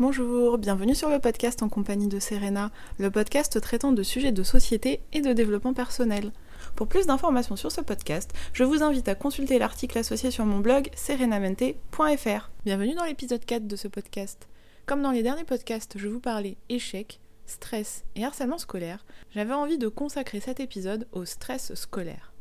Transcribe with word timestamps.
Bonjour, 0.00 0.56
bienvenue 0.56 0.94
sur 0.94 1.10
le 1.10 1.18
podcast 1.18 1.62
en 1.62 1.68
compagnie 1.68 2.08
de 2.08 2.18
Serena, 2.20 2.70
le 2.98 3.10
podcast 3.10 3.60
traitant 3.60 3.92
de 3.92 4.02
sujets 4.02 4.32
de 4.32 4.42
société 4.42 5.02
et 5.12 5.20
de 5.20 5.34
développement 5.34 5.74
personnel. 5.74 6.32
Pour 6.74 6.86
plus 6.88 7.04
d'informations 7.04 7.54
sur 7.54 7.70
ce 7.70 7.82
podcast, 7.82 8.32
je 8.54 8.64
vous 8.64 8.82
invite 8.82 9.08
à 9.08 9.14
consulter 9.14 9.58
l'article 9.58 9.98
associé 9.98 10.30
sur 10.30 10.46
mon 10.46 10.60
blog 10.60 10.88
serenamente.fr. 10.96 12.50
Bienvenue 12.64 12.94
dans 12.94 13.04
l'épisode 13.04 13.44
4 13.44 13.66
de 13.66 13.76
ce 13.76 13.88
podcast. 13.88 14.48
Comme 14.86 15.02
dans 15.02 15.10
les 15.10 15.22
derniers 15.22 15.44
podcasts, 15.44 15.98
je 15.98 16.08
vous 16.08 16.20
parlais 16.20 16.56
échec, 16.70 17.20
stress 17.44 18.04
et 18.16 18.24
harcèlement 18.24 18.56
scolaire, 18.56 19.04
j'avais 19.34 19.52
envie 19.52 19.76
de 19.76 19.88
consacrer 19.88 20.40
cet 20.40 20.60
épisode 20.60 21.08
au 21.12 21.26
stress 21.26 21.74
scolaire. 21.74 22.32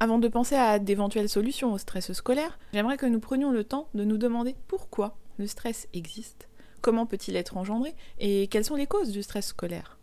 Avant 0.00 0.18
de 0.18 0.26
penser 0.26 0.56
à 0.56 0.80
d'éventuelles 0.80 1.28
solutions 1.28 1.72
au 1.72 1.78
stress 1.78 2.12
scolaire, 2.12 2.58
j'aimerais 2.72 2.96
que 2.96 3.06
nous 3.06 3.20
prenions 3.20 3.52
le 3.52 3.62
temps 3.62 3.86
de 3.94 4.02
nous 4.02 4.18
demander 4.18 4.56
pourquoi 4.66 5.16
le 5.38 5.46
stress 5.46 5.86
existe, 5.94 6.49
comment 6.80 7.06
peut-il 7.06 7.36
être 7.36 7.56
engendré 7.56 7.94
et 8.18 8.46
quelles 8.48 8.64
sont 8.64 8.76
les 8.76 8.86
causes 8.86 9.10
du 9.10 9.22
stress 9.22 9.48
scolaire? 9.48 9.98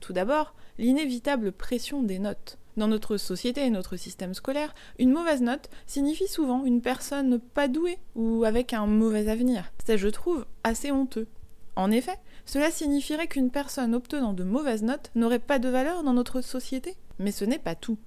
Tout 0.00 0.12
d'abord, 0.12 0.54
l'inévitable 0.78 1.52
pression 1.52 2.02
des 2.02 2.18
notes. 2.18 2.58
Dans 2.76 2.88
notre 2.88 3.16
société 3.16 3.66
et 3.66 3.70
notre 3.70 3.96
système 3.96 4.32
scolaire, 4.32 4.74
une 4.98 5.12
mauvaise 5.12 5.42
note 5.42 5.68
signifie 5.86 6.28
souvent 6.28 6.64
une 6.64 6.80
personne 6.80 7.38
pas 7.38 7.68
douée 7.68 7.98
ou 8.14 8.44
avec 8.44 8.72
un 8.72 8.86
mauvais 8.86 9.28
avenir. 9.28 9.70
C'est, 9.84 9.98
je 9.98 10.08
trouve, 10.08 10.46
assez 10.64 10.90
honteux. 10.90 11.26
En 11.76 11.90
effet, 11.90 12.16
cela 12.46 12.70
signifierait 12.70 13.26
qu'une 13.26 13.50
personne 13.50 13.94
obtenant 13.94 14.32
de 14.32 14.44
mauvaises 14.44 14.82
notes 14.82 15.10
n'aurait 15.14 15.38
pas 15.38 15.58
de 15.58 15.68
valeur 15.68 16.02
dans 16.02 16.14
notre 16.14 16.40
société. 16.40 16.96
Mais 17.18 17.32
ce 17.32 17.44
n'est 17.44 17.58
pas 17.58 17.74
tout. 17.74 17.98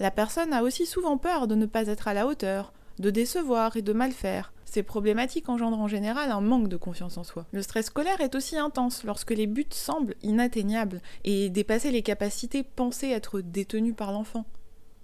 La 0.00 0.10
personne 0.10 0.52
a 0.52 0.62
aussi 0.62 0.86
souvent 0.86 1.18
peur 1.18 1.46
de 1.46 1.54
ne 1.54 1.66
pas 1.66 1.86
être 1.86 2.08
à 2.08 2.14
la 2.14 2.26
hauteur, 2.26 2.72
de 2.98 3.10
décevoir 3.10 3.76
et 3.76 3.82
de 3.82 3.92
mal 3.92 4.12
faire. 4.12 4.52
Ces 4.70 4.82
problématiques 4.82 5.48
engendrent 5.48 5.80
en 5.80 5.88
général 5.88 6.30
un 6.30 6.40
manque 6.40 6.68
de 6.68 6.76
confiance 6.76 7.16
en 7.16 7.24
soi. 7.24 7.46
Le 7.52 7.62
stress 7.62 7.86
scolaire 7.86 8.20
est 8.20 8.34
aussi 8.34 8.58
intense 8.58 9.02
lorsque 9.04 9.30
les 9.30 9.46
buts 9.46 9.66
semblent 9.70 10.14
inatteignables 10.22 11.00
et 11.24 11.48
dépasser 11.48 11.90
les 11.90 12.02
capacités 12.02 12.62
pensées 12.62 13.08
être 13.08 13.40
détenues 13.40 13.94
par 13.94 14.12
l'enfant. 14.12 14.44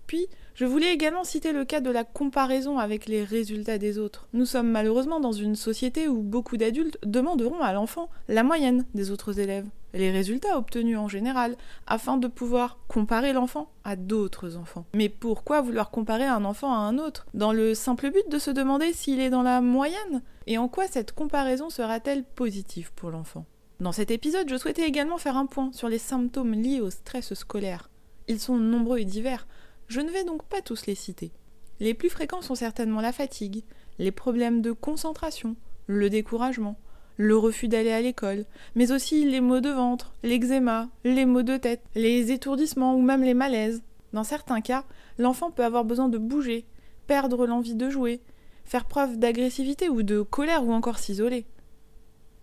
Puis, 0.06 0.28
je 0.54 0.66
voulais 0.66 0.92
également 0.92 1.24
citer 1.24 1.52
le 1.52 1.64
cas 1.64 1.80
de 1.80 1.90
la 1.90 2.04
comparaison 2.04 2.78
avec 2.78 3.06
les 3.06 3.24
résultats 3.24 3.78
des 3.78 3.98
autres. 3.98 4.28
Nous 4.32 4.46
sommes 4.46 4.70
malheureusement 4.70 5.18
dans 5.18 5.32
une 5.32 5.56
société 5.56 6.06
où 6.06 6.22
beaucoup 6.22 6.56
d'adultes 6.56 6.98
demanderont 7.04 7.60
à 7.60 7.72
l'enfant 7.72 8.08
la 8.28 8.44
moyenne 8.44 8.86
des 8.94 9.10
autres 9.10 9.40
élèves, 9.40 9.66
les 9.94 10.10
résultats 10.10 10.56
obtenus 10.56 10.98
en 10.98 11.08
général, 11.08 11.56
afin 11.86 12.18
de 12.18 12.28
pouvoir 12.28 12.78
comparer 12.86 13.32
l'enfant 13.32 13.70
à 13.82 13.96
d'autres 13.96 14.56
enfants. 14.56 14.86
Mais 14.94 15.08
pourquoi 15.08 15.60
vouloir 15.60 15.90
comparer 15.90 16.26
un 16.26 16.44
enfant 16.44 16.72
à 16.72 16.78
un 16.78 16.98
autre 16.98 17.26
Dans 17.34 17.52
le 17.52 17.74
simple 17.74 18.10
but 18.10 18.28
de 18.30 18.38
se 18.38 18.50
demander 18.50 18.92
s'il 18.92 19.20
est 19.20 19.30
dans 19.30 19.42
la 19.42 19.60
moyenne? 19.60 20.22
Et 20.46 20.58
en 20.58 20.68
quoi 20.68 20.86
cette 20.86 21.12
comparaison 21.12 21.70
sera-t-elle 21.70 22.22
positive 22.22 22.92
pour 22.94 23.10
l'enfant? 23.10 23.46
Dans 23.80 23.92
cet 23.92 24.12
épisode, 24.12 24.48
je 24.48 24.56
souhaitais 24.56 24.86
également 24.86 25.18
faire 25.18 25.36
un 25.36 25.46
point 25.46 25.72
sur 25.72 25.88
les 25.88 25.98
symptômes 25.98 26.52
liés 26.54 26.80
au 26.80 26.90
stress 26.90 27.34
scolaire. 27.34 27.90
Ils 28.28 28.40
sont 28.40 28.56
nombreux 28.56 29.00
et 29.00 29.04
divers, 29.04 29.46
je 29.88 30.00
ne 30.00 30.10
vais 30.10 30.24
donc 30.24 30.44
pas 30.44 30.62
tous 30.62 30.86
les 30.86 30.94
citer. 30.94 31.32
Les 31.80 31.94
plus 31.94 32.10
fréquents 32.10 32.42
sont 32.42 32.54
certainement 32.54 33.00
la 33.00 33.12
fatigue, 33.12 33.64
les 33.98 34.12
problèmes 34.12 34.62
de 34.62 34.72
concentration, 34.72 35.56
le 35.86 36.10
découragement, 36.10 36.76
le 37.16 37.36
refus 37.36 37.68
d'aller 37.68 37.92
à 37.92 38.00
l'école, 38.00 38.44
mais 38.74 38.92
aussi 38.92 39.24
les 39.24 39.40
maux 39.40 39.60
de 39.60 39.70
ventre, 39.70 40.14
l'eczéma, 40.22 40.88
les 41.04 41.26
maux 41.26 41.42
de 41.42 41.56
tête, 41.56 41.82
les 41.94 42.32
étourdissements 42.32 42.96
ou 42.96 43.02
même 43.02 43.22
les 43.22 43.34
malaises. 43.34 43.82
Dans 44.12 44.24
certains 44.24 44.60
cas, 44.60 44.84
l'enfant 45.18 45.50
peut 45.50 45.64
avoir 45.64 45.84
besoin 45.84 46.08
de 46.08 46.18
bouger, 46.18 46.64
perdre 47.06 47.46
l'envie 47.46 47.74
de 47.74 47.90
jouer, 47.90 48.20
faire 48.64 48.86
preuve 48.86 49.18
d'agressivité 49.18 49.88
ou 49.88 50.02
de 50.02 50.22
colère 50.22 50.64
ou 50.64 50.72
encore 50.72 50.98
s'isoler. 50.98 51.46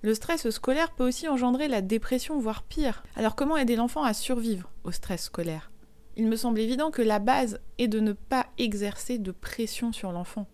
Le 0.04 0.14
stress 0.14 0.50
scolaire 0.50 0.92
peut 0.92 1.08
aussi 1.08 1.28
engendrer 1.28 1.68
la 1.68 1.82
dépression, 1.82 2.40
voire 2.40 2.64
pire. 2.64 3.04
Alors 3.16 3.36
comment 3.36 3.58
aider 3.58 3.76
l'enfant 3.76 4.04
à 4.04 4.14
survivre 4.14 4.72
au 4.84 4.92
stress 4.92 5.24
scolaire? 5.24 5.72
Il 6.18 6.28
me 6.28 6.36
semble 6.36 6.60
évident 6.60 6.92
que 6.92 7.02
la 7.02 7.20
base 7.20 7.60
est 7.78 7.88
de 7.88 8.00
ne 8.00 8.14
pas 8.14 8.48
exercer 8.58 9.18
de 9.18 9.32
pression 9.32 9.92
sur 9.92 10.12
l'enfant. 10.12 10.48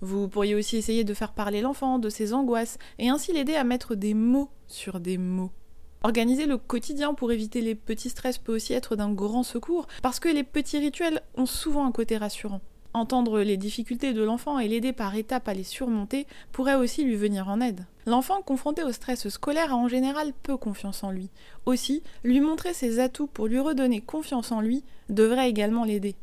Vous 0.00 0.28
pourriez 0.28 0.54
aussi 0.54 0.76
essayer 0.76 1.04
de 1.04 1.14
faire 1.14 1.32
parler 1.32 1.60
l'enfant 1.60 1.98
de 1.98 2.08
ses 2.08 2.32
angoisses 2.32 2.78
et 2.98 3.10
ainsi 3.10 3.32
l'aider 3.32 3.54
à 3.54 3.64
mettre 3.64 3.94
des 3.94 4.14
mots 4.14 4.50
sur 4.66 5.00
des 5.00 5.18
mots. 5.18 5.52
Organiser 6.02 6.46
le 6.46 6.56
quotidien 6.56 7.12
pour 7.12 7.30
éviter 7.30 7.60
les 7.60 7.74
petits 7.74 8.08
stress 8.08 8.38
peut 8.38 8.54
aussi 8.54 8.72
être 8.72 8.96
d'un 8.96 9.12
grand 9.12 9.42
secours 9.42 9.86
parce 10.02 10.18
que 10.18 10.30
les 10.30 10.44
petits 10.44 10.78
rituels 10.78 11.20
ont 11.36 11.44
souvent 11.44 11.84
un 11.84 11.92
côté 11.92 12.16
rassurant. 12.16 12.62
Entendre 12.94 13.40
les 13.40 13.58
difficultés 13.58 14.14
de 14.14 14.22
l'enfant 14.22 14.58
et 14.58 14.66
l'aider 14.66 14.92
par 14.92 15.14
étapes 15.14 15.46
à 15.46 15.54
les 15.54 15.62
surmonter 15.62 16.26
pourrait 16.52 16.74
aussi 16.74 17.04
lui 17.04 17.16
venir 17.16 17.48
en 17.48 17.60
aide. 17.60 17.86
L'enfant 18.10 18.42
confronté 18.42 18.82
au 18.82 18.90
stress 18.90 19.28
scolaire 19.28 19.72
a 19.72 19.76
en 19.76 19.86
général 19.86 20.32
peu 20.42 20.56
confiance 20.56 21.04
en 21.04 21.12
lui. 21.12 21.30
Aussi, 21.64 22.02
lui 22.24 22.40
montrer 22.40 22.74
ses 22.74 22.98
atouts 22.98 23.28
pour 23.28 23.46
lui 23.46 23.60
redonner 23.60 24.00
confiance 24.00 24.50
en 24.50 24.60
lui 24.60 24.82
devrait 25.10 25.48
également 25.48 25.84
l'aider. 25.84 26.16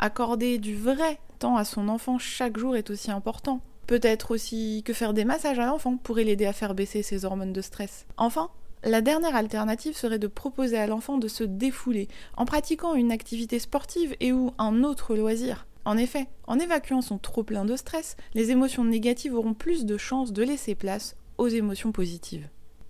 Accorder 0.00 0.58
du 0.58 0.74
vrai 0.74 1.20
temps 1.38 1.56
à 1.56 1.64
son 1.64 1.88
enfant 1.88 2.18
chaque 2.18 2.58
jour 2.58 2.74
est 2.74 2.90
aussi 2.90 3.12
important. 3.12 3.60
Peut-être 3.86 4.32
aussi 4.32 4.82
que 4.84 4.92
faire 4.92 5.14
des 5.14 5.24
massages 5.24 5.60
à 5.60 5.66
l'enfant 5.66 5.96
pourrait 5.96 6.24
l'aider 6.24 6.44
à 6.44 6.52
faire 6.52 6.74
baisser 6.74 7.04
ses 7.04 7.24
hormones 7.24 7.52
de 7.52 7.62
stress. 7.62 8.04
Enfin, 8.16 8.50
la 8.82 9.00
dernière 9.00 9.36
alternative 9.36 9.96
serait 9.96 10.18
de 10.18 10.26
proposer 10.26 10.76
à 10.76 10.88
l'enfant 10.88 11.18
de 11.18 11.28
se 11.28 11.44
défouler 11.44 12.08
en 12.36 12.46
pratiquant 12.46 12.96
une 12.96 13.12
activité 13.12 13.60
sportive 13.60 14.16
et 14.18 14.32
ou 14.32 14.50
un 14.58 14.82
autre 14.82 15.14
loisir. 15.14 15.68
En 15.84 15.96
effet, 15.96 16.26
en 16.48 16.58
évacuant 16.58 17.00
son 17.00 17.16
trop 17.16 17.44
plein 17.44 17.64
de 17.64 17.76
stress, 17.76 18.16
les 18.34 18.50
émotions 18.50 18.84
négatives 18.84 19.34
auront 19.34 19.54
plus 19.54 19.86
de 19.86 19.96
chances 19.96 20.32
de 20.32 20.42
laisser 20.42 20.74
place 20.74 21.14
aux 21.38 21.48
émotions 21.48 21.92
positives. 21.92 22.48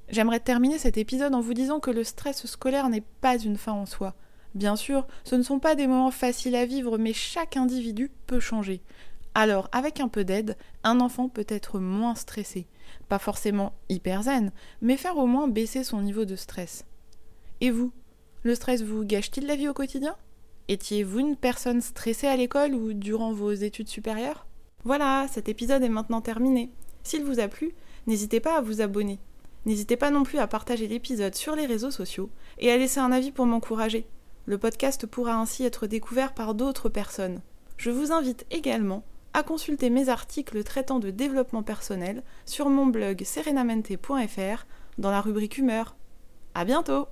J'aimerais 0.08 0.40
terminer 0.40 0.78
cet 0.78 0.96
épisode 0.96 1.34
en 1.34 1.40
vous 1.40 1.54
disant 1.54 1.80
que 1.80 1.90
le 1.90 2.02
stress 2.02 2.46
scolaire 2.46 2.88
n'est 2.88 3.04
pas 3.20 3.38
une 3.38 3.58
fin 3.58 3.72
en 3.72 3.86
soi. 3.86 4.14
Bien 4.54 4.74
sûr, 4.74 5.06
ce 5.24 5.34
ne 5.34 5.42
sont 5.42 5.58
pas 5.58 5.74
des 5.74 5.86
moments 5.86 6.10
faciles 6.10 6.56
à 6.56 6.64
vivre, 6.64 6.96
mais 6.96 7.12
chaque 7.12 7.56
individu 7.56 8.10
peut 8.26 8.40
changer. 8.40 8.80
Alors, 9.34 9.68
avec 9.70 10.00
un 10.00 10.08
peu 10.08 10.24
d'aide, 10.24 10.56
un 10.82 11.00
enfant 11.00 11.28
peut 11.28 11.46
être 11.48 11.78
moins 11.78 12.14
stressé. 12.14 12.66
Pas 13.08 13.18
forcément 13.18 13.74
hyper 13.88 14.22
zen, 14.22 14.50
mais 14.80 14.96
faire 14.96 15.18
au 15.18 15.26
moins 15.26 15.46
baisser 15.46 15.84
son 15.84 16.00
niveau 16.00 16.24
de 16.24 16.34
stress. 16.34 16.86
Et 17.60 17.70
vous? 17.70 17.92
Le 18.42 18.54
stress 18.54 18.82
vous 18.82 19.04
gâche-t-il 19.04 19.46
la 19.46 19.56
vie 19.56 19.68
au 19.68 19.74
quotidien? 19.74 20.16
Étiez-vous 20.68 21.18
une 21.20 21.36
personne 21.36 21.80
stressée 21.80 22.26
à 22.26 22.36
l'école 22.36 22.74
ou 22.74 22.94
durant 22.94 23.32
vos 23.32 23.52
études 23.52 23.88
supérieures? 23.88 24.46
Voilà, 24.84 25.26
cet 25.30 25.48
épisode 25.48 25.82
est 25.82 25.88
maintenant 25.88 26.20
terminé. 26.20 26.70
S'il 27.02 27.24
vous 27.24 27.40
a 27.40 27.48
plu, 27.48 27.74
n'hésitez 28.08 28.40
pas 28.40 28.56
à 28.56 28.60
vous 28.60 28.80
abonner. 28.80 29.20
N'hésitez 29.66 29.96
pas 29.96 30.10
non 30.10 30.24
plus 30.24 30.38
à 30.38 30.48
partager 30.48 30.88
l'épisode 30.88 31.34
sur 31.34 31.54
les 31.54 31.66
réseaux 31.66 31.90
sociaux 31.90 32.30
et 32.58 32.72
à 32.72 32.76
laisser 32.76 32.98
un 32.98 33.12
avis 33.12 33.30
pour 33.30 33.46
m'encourager. 33.46 34.06
Le 34.46 34.58
podcast 34.58 35.06
pourra 35.06 35.34
ainsi 35.34 35.64
être 35.64 35.86
découvert 35.86 36.32
par 36.32 36.54
d'autres 36.54 36.88
personnes. 36.88 37.42
Je 37.76 37.90
vous 37.90 38.10
invite 38.10 38.46
également 38.50 39.04
à 39.34 39.42
consulter 39.42 39.90
mes 39.90 40.08
articles 40.08 40.64
traitant 40.64 40.98
de 40.98 41.10
développement 41.10 41.62
personnel 41.62 42.22
sur 42.46 42.70
mon 42.70 42.86
blog 42.86 43.22
serenamente.fr 43.24 44.66
dans 44.96 45.10
la 45.10 45.20
rubrique 45.20 45.58
humeur. 45.58 45.94
À 46.54 46.64
bientôt! 46.64 47.06